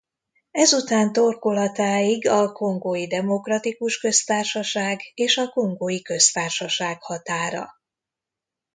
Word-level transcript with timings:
Ezután 0.51 1.13
torkolatáig 1.13 2.27
a 2.27 2.51
Kongói 2.51 3.07
Demokratikus 3.07 3.97
Köztársaság 3.99 5.01
és 5.13 5.37
a 5.37 5.47
Kongói 5.47 6.01
Köztársaság 6.01 7.03
határa. 7.03 7.69